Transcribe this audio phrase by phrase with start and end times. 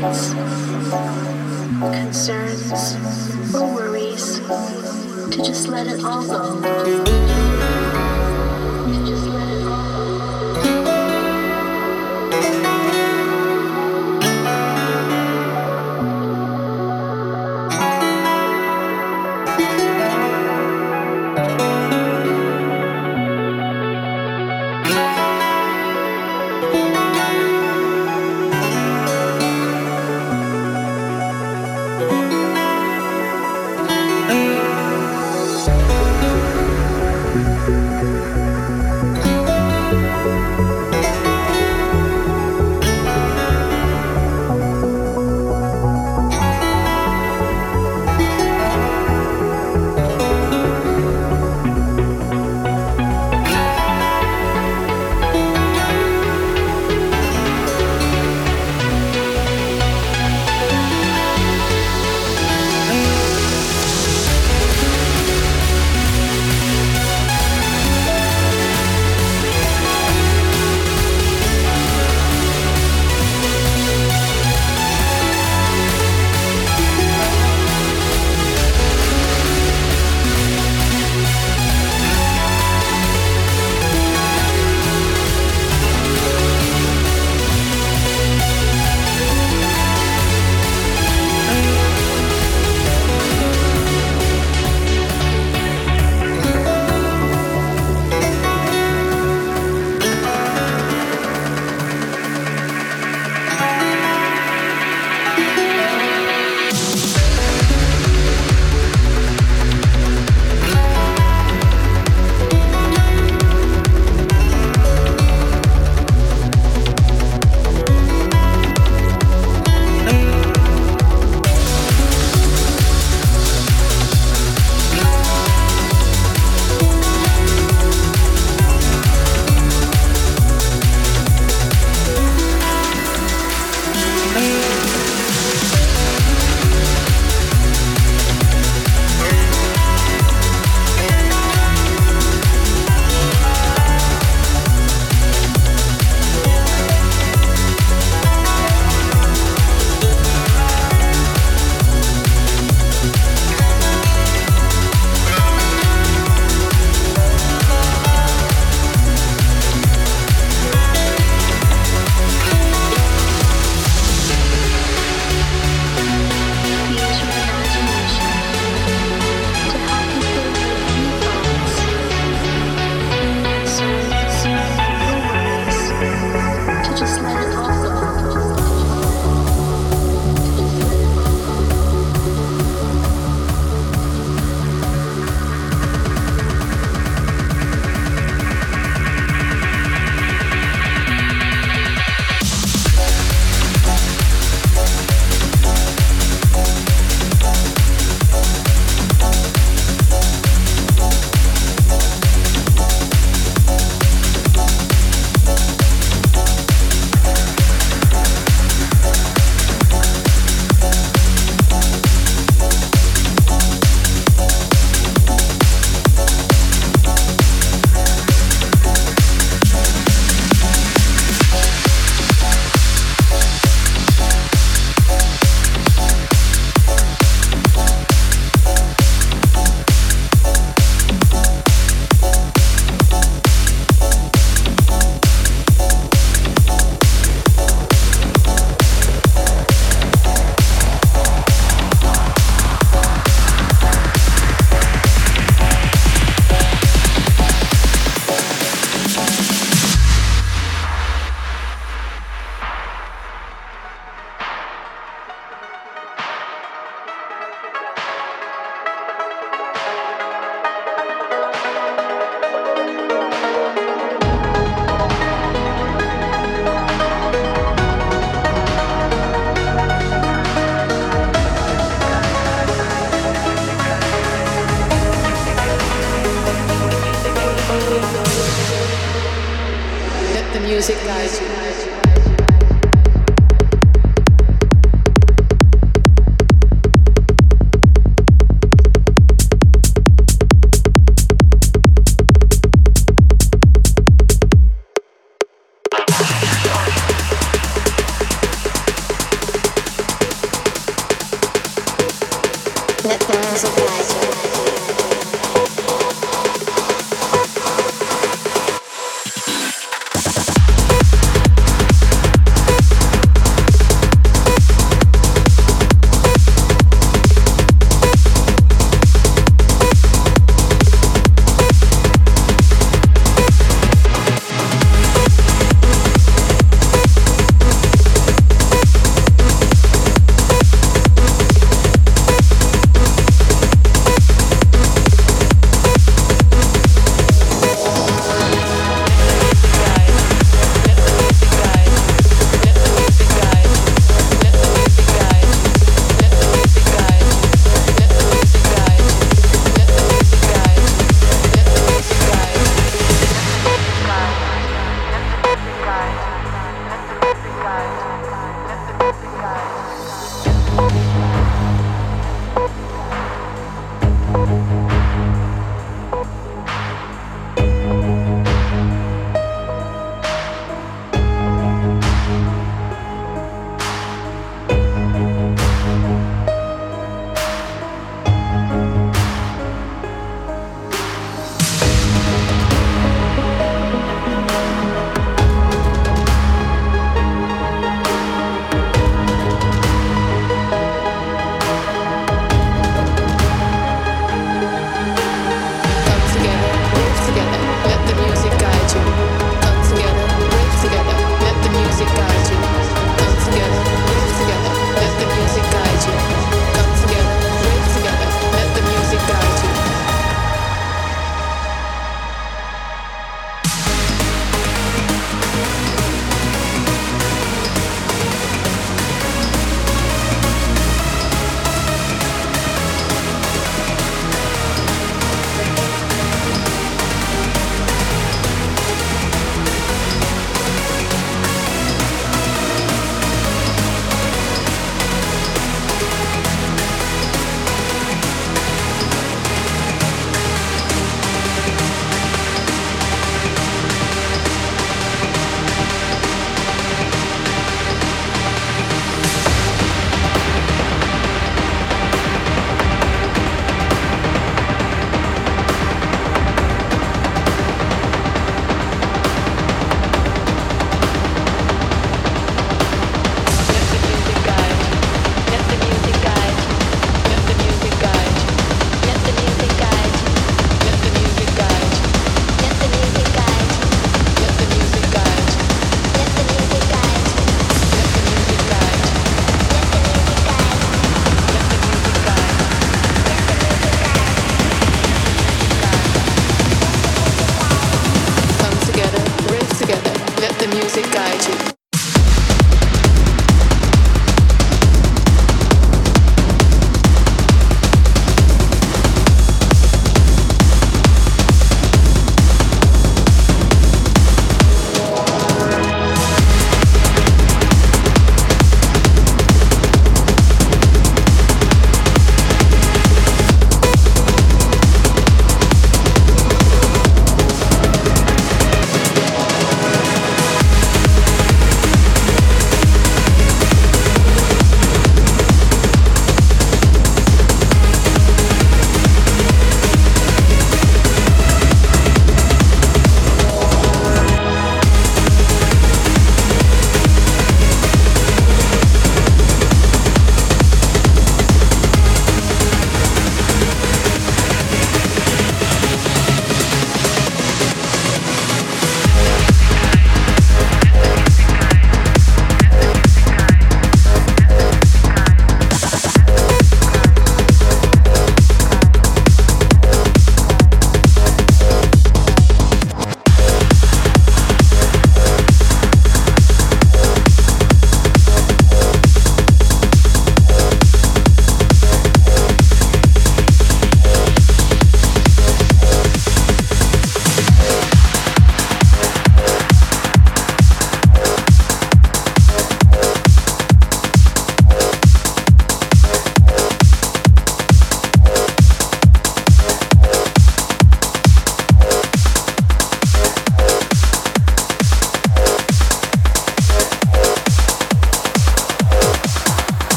[0.00, 0.32] thoughts,
[1.80, 4.38] concerns, or worries,
[5.30, 7.57] to just let it all go.